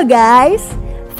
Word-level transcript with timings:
Guys, 0.00 0.64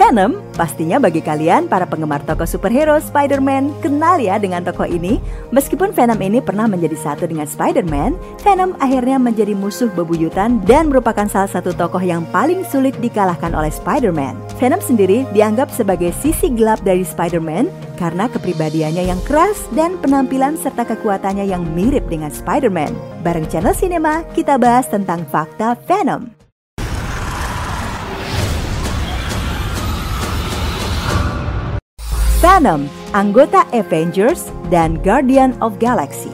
Venom 0.00 0.40
pastinya 0.56 0.96
bagi 0.96 1.20
kalian 1.20 1.68
para 1.68 1.84
penggemar 1.84 2.24
tokoh 2.24 2.48
superhero 2.48 2.96
Spider-Man 2.96 3.76
kenal 3.84 4.16
ya 4.16 4.40
dengan 4.40 4.64
tokoh 4.64 4.88
ini. 4.88 5.20
Meskipun 5.52 5.92
Venom 5.92 6.16
ini 6.24 6.40
pernah 6.40 6.64
menjadi 6.64 6.96
satu 6.96 7.28
dengan 7.28 7.44
Spider-Man, 7.44 8.16
Venom 8.40 8.72
akhirnya 8.80 9.20
menjadi 9.20 9.52
musuh 9.52 9.92
bebuyutan 9.92 10.64
dan 10.64 10.88
merupakan 10.88 11.28
salah 11.28 11.52
satu 11.52 11.76
tokoh 11.76 12.00
yang 12.00 12.24
paling 12.32 12.64
sulit 12.72 12.96
dikalahkan 13.04 13.52
oleh 13.52 13.68
Spider-Man. 13.68 14.40
Venom 14.56 14.80
sendiri 14.80 15.28
dianggap 15.36 15.68
sebagai 15.68 16.16
sisi 16.16 16.48
gelap 16.48 16.80
dari 16.80 17.04
Spider-Man 17.04 17.68
karena 18.00 18.32
kepribadiannya 18.32 19.12
yang 19.12 19.20
keras 19.28 19.60
dan 19.76 20.00
penampilan 20.00 20.56
serta 20.56 20.88
kekuatannya 20.88 21.44
yang 21.44 21.60
mirip 21.76 22.08
dengan 22.08 22.32
Spider-Man. 22.32 23.20
Bareng 23.20 23.44
channel 23.52 23.76
Cinema, 23.76 24.24
kita 24.32 24.56
bahas 24.56 24.88
tentang 24.88 25.28
fakta 25.28 25.76
Venom. 25.84 26.39
Venom, 32.60 32.92
anggota 33.16 33.64
Avengers 33.72 34.52
dan 34.68 35.00
Guardian 35.00 35.56
of 35.64 35.80
Galaxy. 35.80 36.28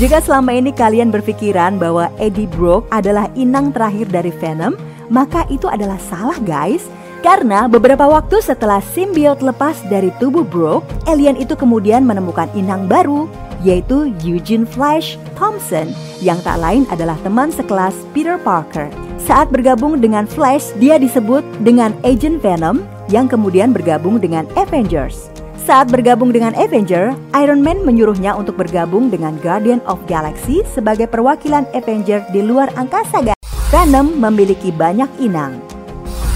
Jika 0.00 0.24
selama 0.24 0.56
ini 0.56 0.72
kalian 0.72 1.12
berpikiran 1.12 1.76
bahwa 1.76 2.08
Eddie 2.16 2.48
Brock 2.48 2.88
adalah 2.88 3.28
inang 3.36 3.76
terakhir 3.76 4.08
dari 4.08 4.32
Venom, 4.32 4.72
maka 5.12 5.44
itu 5.52 5.68
adalah 5.68 6.00
salah 6.08 6.40
guys. 6.48 6.88
Karena 7.20 7.68
beberapa 7.68 8.08
waktu 8.08 8.40
setelah 8.40 8.80
simbiot 8.80 9.44
lepas 9.44 9.76
dari 9.92 10.08
tubuh 10.16 10.40
Brock, 10.40 10.88
alien 11.04 11.36
itu 11.36 11.52
kemudian 11.52 12.08
menemukan 12.08 12.48
inang 12.56 12.88
baru, 12.88 13.28
yaitu 13.60 14.08
Eugene 14.24 14.64
Flash 14.64 15.20
Thompson, 15.36 15.92
yang 16.24 16.40
tak 16.40 16.56
lain 16.56 16.88
adalah 16.88 17.20
teman 17.20 17.52
sekelas 17.52 17.92
Peter 18.16 18.40
Parker. 18.40 18.88
Saat 19.20 19.52
bergabung 19.52 20.00
dengan 20.00 20.24
Flash, 20.24 20.72
dia 20.80 20.96
disebut 20.96 21.44
dengan 21.60 21.92
Agent 22.08 22.40
Venom 22.40 22.80
yang 23.10 23.26
kemudian 23.26 23.74
bergabung 23.74 24.20
dengan 24.20 24.44
Avengers. 24.54 25.32
Saat 25.62 25.94
bergabung 25.94 26.34
dengan 26.34 26.54
Avenger, 26.58 27.14
Iron 27.38 27.62
Man 27.62 27.86
menyuruhnya 27.86 28.34
untuk 28.34 28.58
bergabung 28.58 29.10
dengan 29.10 29.38
Guardian 29.38 29.78
of 29.86 30.02
Galaxy 30.10 30.66
sebagai 30.66 31.06
perwakilan 31.06 31.66
Avenger 31.70 32.26
di 32.34 32.42
luar 32.42 32.70
angkasa. 32.74 33.34
Venom 33.70 34.18
memiliki 34.18 34.74
banyak 34.74 35.08
inang, 35.22 35.62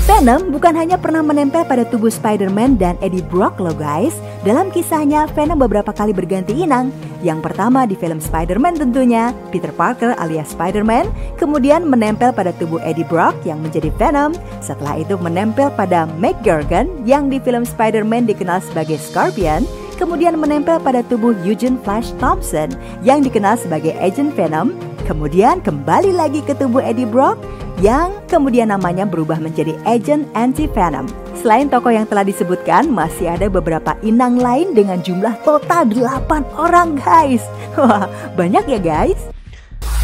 Venom 0.06 0.54
bukan 0.54 0.78
hanya 0.78 0.94
pernah 0.94 1.18
menempel 1.18 1.66
pada 1.66 1.82
tubuh 1.82 2.06
Spider-Man 2.06 2.78
dan 2.78 2.94
Eddie 3.02 3.26
Brock 3.26 3.58
loh 3.58 3.74
guys. 3.74 4.14
Dalam 4.46 4.70
kisahnya, 4.70 5.26
Venom 5.34 5.58
beberapa 5.58 5.90
kali 5.90 6.14
berganti 6.14 6.54
inang. 6.54 6.94
Yang 7.18 7.50
pertama 7.50 7.82
di 7.82 7.98
film 7.98 8.22
Spider-Man 8.22 8.78
tentunya, 8.78 9.34
Peter 9.50 9.74
Parker 9.74 10.14
alias 10.22 10.54
Spider-Man, 10.54 11.10
kemudian 11.34 11.82
menempel 11.82 12.30
pada 12.30 12.54
tubuh 12.54 12.78
Eddie 12.86 13.02
Brock 13.10 13.34
yang 13.42 13.58
menjadi 13.58 13.90
Venom. 13.98 14.38
Setelah 14.62 15.02
itu 15.02 15.18
menempel 15.18 15.74
pada 15.74 16.06
Meg 16.22 16.38
Gargan 16.46 16.86
yang 17.02 17.26
di 17.26 17.42
film 17.42 17.66
Spider-Man 17.66 18.30
dikenal 18.30 18.62
sebagai 18.62 19.02
Scorpion, 19.02 19.66
kemudian 19.98 20.38
menempel 20.38 20.78
pada 20.78 21.02
tubuh 21.02 21.34
Eugene 21.42 21.82
Flash 21.82 22.14
Thompson 22.22 22.70
yang 23.02 23.26
dikenal 23.26 23.58
sebagai 23.58 23.98
Agent 23.98 24.30
Venom, 24.38 24.78
kemudian 25.10 25.58
kembali 25.58 26.14
lagi 26.14 26.38
ke 26.46 26.54
tubuh 26.54 26.86
Eddie 26.86 27.10
Brock 27.10 27.34
yang 27.82 28.14
kemudian 28.30 28.70
namanya 28.70 29.10
berubah 29.10 29.42
menjadi 29.42 29.74
Agent 29.82 30.30
Anti-Venom. 30.38 31.25
Selain 31.40 31.68
tokoh 31.68 31.92
yang 31.92 32.08
telah 32.08 32.24
disebutkan, 32.24 32.88
masih 32.88 33.30
ada 33.30 33.46
beberapa 33.46 33.94
inang 34.00 34.40
lain 34.40 34.72
dengan 34.72 34.98
jumlah 35.04 35.36
total 35.44 35.86
8 35.88 36.56
orang 36.56 36.96
guys. 36.98 37.44
Wah, 37.78 38.08
banyak 38.34 38.64
ya 38.66 38.80
guys. 38.80 39.20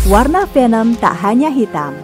Warna 0.07 0.51
Venom 0.51 0.99
tak 0.99 1.15
hanya 1.23 1.47
hitam, 1.49 1.95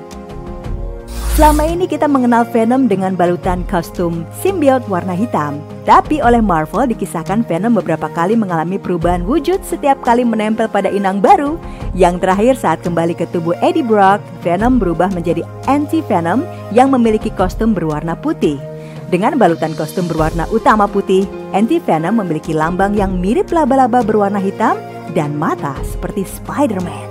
Selama 1.38 1.70
ini 1.70 1.86
kita 1.86 2.10
mengenal 2.10 2.42
Venom 2.50 2.90
dengan 2.90 3.14
balutan 3.14 3.62
kostum 3.70 4.26
simbiot 4.42 4.82
warna 4.90 5.14
hitam. 5.14 5.62
Tapi 5.86 6.18
oleh 6.18 6.42
Marvel 6.42 6.90
dikisahkan 6.90 7.46
Venom 7.46 7.78
beberapa 7.78 8.10
kali 8.10 8.34
mengalami 8.34 8.74
perubahan 8.74 9.22
wujud 9.22 9.62
setiap 9.62 10.02
kali 10.02 10.26
menempel 10.26 10.66
pada 10.66 10.90
inang 10.90 11.22
baru. 11.22 11.54
Yang 11.94 12.26
terakhir 12.26 12.54
saat 12.58 12.82
kembali 12.82 13.14
ke 13.14 13.30
tubuh 13.30 13.54
Eddie 13.62 13.86
Brock, 13.86 14.18
Venom 14.42 14.82
berubah 14.82 15.14
menjadi 15.14 15.46
Anti-Venom 15.70 16.42
yang 16.74 16.90
memiliki 16.90 17.30
kostum 17.30 17.70
berwarna 17.70 18.18
putih. 18.18 18.58
Dengan 19.08 19.40
balutan 19.40 19.72
kostum 19.72 20.04
berwarna 20.04 20.44
utama 20.52 20.84
putih, 20.84 21.24
Anti-Venom 21.56 22.20
memiliki 22.20 22.52
lambang 22.52 22.92
yang 22.92 23.16
mirip 23.16 23.48
laba-laba 23.48 24.04
berwarna 24.04 24.36
hitam 24.36 24.76
dan 25.16 25.32
mata 25.32 25.72
seperti 25.80 26.28
Spider-Man. 26.28 27.08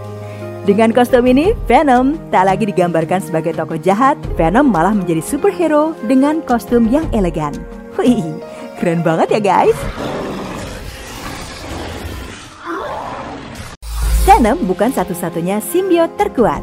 Dengan 0.69 0.93
kostum 0.93 1.25
ini, 1.25 1.57
Venom 1.65 2.19
tak 2.29 2.45
lagi 2.45 2.69
digambarkan 2.69 3.17
sebagai 3.23 3.57
tokoh 3.57 3.81
jahat, 3.81 4.13
Venom 4.37 4.69
malah 4.69 4.93
menjadi 4.93 5.25
superhero 5.25 5.97
dengan 6.05 6.45
kostum 6.45 6.85
yang 6.91 7.09
elegan. 7.17 7.57
Wih, 7.97 8.21
keren 8.77 9.01
banget 9.01 9.33
ya 9.33 9.41
guys! 9.41 9.77
Venom 14.27 14.59
bukan 14.69 14.93
satu-satunya 14.93 15.63
simbiot 15.65 16.13
terkuat. 16.13 16.61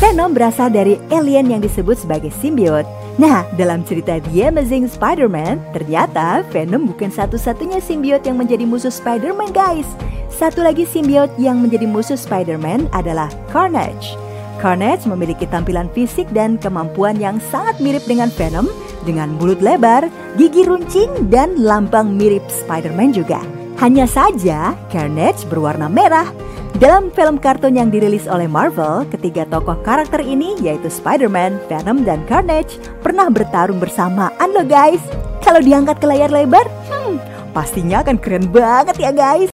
Venom 0.00 0.32
berasal 0.32 0.72
dari 0.72 0.96
alien 1.12 1.50
yang 1.50 1.60
disebut 1.60 1.98
sebagai 1.98 2.30
simbiot. 2.30 2.86
Nah, 3.18 3.42
dalam 3.58 3.82
cerita 3.82 4.22
The 4.30 4.46
Amazing 4.46 4.86
Spider-Man, 4.94 5.74
ternyata 5.74 6.46
Venom 6.54 6.86
bukan 6.86 7.10
satu-satunya 7.10 7.82
simbiot 7.82 8.22
yang 8.22 8.38
menjadi 8.38 8.62
musuh 8.62 8.94
Spider-Man 8.94 9.50
guys. 9.50 9.90
Satu 10.30 10.62
lagi 10.62 10.86
simbiot 10.86 11.34
yang 11.34 11.58
menjadi 11.58 11.82
musuh 11.90 12.14
Spider-Man 12.14 12.86
adalah 12.94 13.26
Carnage. 13.50 14.14
Carnage 14.62 15.02
memiliki 15.10 15.50
tampilan 15.50 15.90
fisik 15.90 16.30
dan 16.30 16.62
kemampuan 16.62 17.18
yang 17.18 17.42
sangat 17.50 17.82
mirip 17.82 18.06
dengan 18.06 18.30
Venom 18.30 18.70
dengan 19.02 19.34
mulut 19.34 19.58
lebar, 19.58 20.06
gigi 20.38 20.62
runcing, 20.62 21.10
dan 21.26 21.58
lambang 21.58 22.14
mirip 22.14 22.46
Spider-Man 22.46 23.18
juga. 23.18 23.42
Hanya 23.82 24.06
saja, 24.06 24.78
Carnage 24.94 25.42
berwarna 25.50 25.90
merah. 25.90 26.30
Dalam 26.78 27.10
film 27.10 27.42
kartun 27.42 27.74
yang 27.74 27.90
dirilis 27.90 28.30
oleh 28.30 28.46
Marvel, 28.46 29.02
ketiga 29.10 29.42
tokoh 29.50 29.74
karakter 29.82 30.22
ini 30.22 30.54
yaitu 30.62 30.86
Spider-Man, 30.86 31.58
Venom, 31.66 32.06
dan 32.06 32.22
Carnage 32.30 32.78
pernah 33.02 33.26
bertarung 33.26 33.82
bersamaan 33.82 34.54
loh 34.54 34.62
guys. 34.62 35.02
Kalau 35.42 35.58
diangkat 35.58 35.98
ke 35.98 36.06
layar 36.06 36.30
lebar, 36.30 36.62
hmm, 36.86 37.18
pastinya 37.50 37.98
akan 38.06 38.14
keren 38.22 38.46
banget 38.54 38.94
ya 38.94 39.10
guys. 39.10 39.50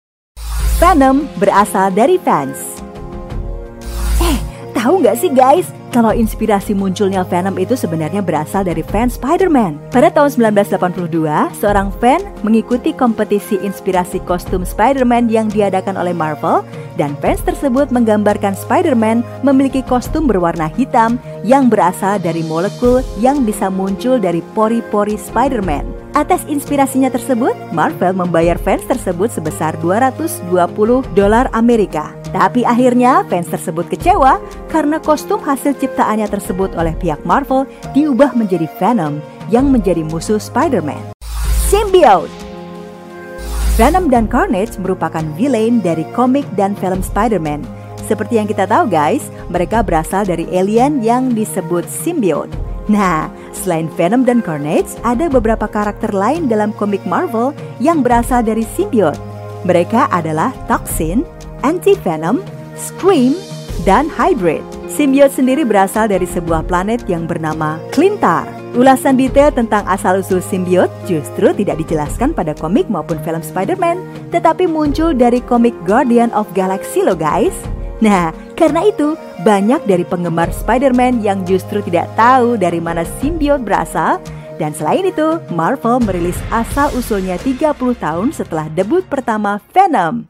Venom 0.78 1.26
berasal 1.42 1.90
dari 1.90 2.22
fans. 2.22 2.78
Eh, 4.22 4.38
tahu 4.78 5.02
nggak 5.02 5.18
sih 5.18 5.34
guys, 5.34 5.66
kalau 5.90 6.14
inspirasi 6.14 6.72
munculnya 6.76 7.26
Venom 7.26 7.58
itu 7.58 7.74
sebenarnya 7.74 8.22
berasal 8.22 8.62
dari 8.62 8.86
fans 8.86 9.18
Spider-Man. 9.18 9.90
Pada 9.90 10.14
tahun 10.14 10.54
1982, 10.54 11.58
seorang 11.58 11.90
fan 11.98 12.22
mengikuti 12.46 12.94
kompetisi 12.94 13.58
inspirasi 13.58 14.22
kostum 14.22 14.62
Spider-Man 14.62 15.26
yang 15.32 15.50
diadakan 15.50 15.98
oleh 15.98 16.14
Marvel 16.14 16.62
dan 16.94 17.18
fans 17.18 17.42
tersebut 17.42 17.90
menggambarkan 17.90 18.54
Spider-Man 18.54 19.26
memiliki 19.42 19.82
kostum 19.82 20.30
berwarna 20.30 20.70
hitam 20.70 21.18
yang 21.42 21.66
berasal 21.66 22.22
dari 22.22 22.46
molekul 22.46 23.02
yang 23.18 23.42
bisa 23.42 23.66
muncul 23.66 24.22
dari 24.22 24.44
pori-pori 24.54 25.18
Spider-Man. 25.18 25.97
Atas 26.16 26.40
inspirasinya 26.48 27.12
tersebut, 27.12 27.52
Marvel 27.70 28.16
membayar 28.16 28.56
fans 28.56 28.84
tersebut 28.88 29.28
sebesar 29.28 29.76
220 29.84 30.48
dolar 31.12 31.46
Amerika. 31.52 32.16
Tapi 32.32 32.64
akhirnya 32.64 33.24
fans 33.28 33.48
tersebut 33.48 33.88
kecewa 33.88 34.40
karena 34.72 35.00
kostum 35.00 35.40
hasil 35.40 35.76
ciptaannya 35.76 36.28
tersebut 36.28 36.72
oleh 36.76 36.92
pihak 36.96 37.20
Marvel 37.24 37.64
diubah 37.92 38.36
menjadi 38.36 38.68
Venom 38.80 39.20
yang 39.48 39.68
menjadi 39.72 40.04
musuh 40.04 40.40
Spider-Man. 40.40 41.16
Symbiote 41.68 42.32
Venom 43.76 44.10
dan 44.10 44.26
Carnage 44.26 44.74
merupakan 44.82 45.22
villain 45.38 45.78
dari 45.78 46.02
komik 46.16 46.44
dan 46.58 46.74
film 46.76 46.98
Spider-Man. 46.98 47.62
Seperti 48.10 48.40
yang 48.40 48.48
kita 48.48 48.66
tahu 48.66 48.88
guys, 48.90 49.28
mereka 49.52 49.84
berasal 49.84 50.24
dari 50.24 50.48
alien 50.50 51.04
yang 51.04 51.30
disebut 51.30 51.86
symbiote. 51.86 52.67
Nah, 52.88 53.28
selain 53.52 53.86
Venom 53.94 54.24
dan 54.24 54.40
Carnage, 54.40 54.96
ada 55.04 55.28
beberapa 55.28 55.68
karakter 55.68 56.10
lain 56.16 56.48
dalam 56.48 56.72
komik 56.72 57.04
Marvel 57.04 57.52
yang 57.78 58.00
berasal 58.00 58.40
dari 58.40 58.64
symbiote. 58.64 59.20
Mereka 59.68 60.08
adalah 60.08 60.50
Toxin, 60.66 61.22
Anti-Venom, 61.60 62.40
Scream, 62.80 63.36
dan 63.84 64.08
Hybrid. 64.08 64.64
Symbiote 64.88 65.36
sendiri 65.36 65.68
berasal 65.68 66.08
dari 66.08 66.24
sebuah 66.24 66.64
planet 66.64 67.04
yang 67.12 67.28
bernama 67.28 67.76
Clintar. 67.92 68.48
Ulasan 68.72 69.20
detail 69.20 69.52
tentang 69.52 69.84
asal-usul 69.84 70.40
symbiote 70.40 70.92
justru 71.04 71.52
tidak 71.52 71.76
dijelaskan 71.84 72.32
pada 72.32 72.56
komik 72.56 72.88
maupun 72.88 73.20
film 73.20 73.44
Spider-Man, 73.44 74.00
tetapi 74.32 74.64
muncul 74.64 75.12
dari 75.12 75.44
komik 75.44 75.76
Guardian 75.84 76.32
of 76.32 76.48
Galaxy 76.56 77.04
loh 77.04 77.16
guys. 77.16 77.52
Nah, 77.98 78.30
karena 78.58 78.82
itu 78.90 79.14
banyak 79.46 79.86
dari 79.86 80.02
penggemar 80.02 80.50
Spider-Man 80.50 81.22
yang 81.22 81.46
justru 81.46 81.78
tidak 81.86 82.10
tahu 82.18 82.58
dari 82.58 82.82
mana 82.82 83.06
simbiot 83.22 83.62
berasal 83.62 84.18
dan 84.58 84.74
selain 84.74 85.06
itu, 85.06 85.38
Marvel 85.54 86.02
merilis 86.02 86.36
asal-usulnya 86.50 87.38
30 87.38 87.78
tahun 87.94 88.28
setelah 88.34 88.66
debut 88.74 89.06
pertama 89.06 89.62
Venom. 89.70 90.26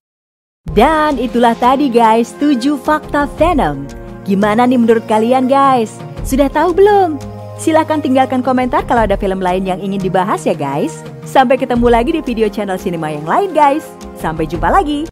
Dan 0.68 1.16
itulah 1.16 1.56
tadi 1.56 1.88
guys, 1.88 2.36
7 2.36 2.76
fakta 2.76 3.24
Venom. 3.40 3.88
Gimana 4.28 4.68
nih 4.68 4.76
menurut 4.76 5.04
kalian 5.08 5.48
guys? 5.48 5.96
Sudah 6.28 6.52
tahu 6.52 6.76
belum? 6.76 7.16
Silahkan 7.56 7.98
tinggalkan 7.98 8.44
komentar 8.44 8.84
kalau 8.84 9.08
ada 9.08 9.16
film 9.16 9.40
lain 9.40 9.64
yang 9.64 9.80
ingin 9.80 9.98
dibahas 9.98 10.44
ya 10.44 10.52
guys. 10.52 11.00
Sampai 11.24 11.56
ketemu 11.56 11.88
lagi 11.88 12.10
di 12.12 12.22
video 12.22 12.46
channel 12.52 12.78
sinema 12.78 13.08
yang 13.08 13.24
lain 13.24 13.50
guys. 13.56 13.88
Sampai 14.20 14.44
jumpa 14.44 14.68
lagi. 14.68 15.02